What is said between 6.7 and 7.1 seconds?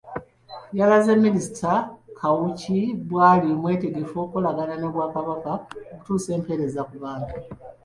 ku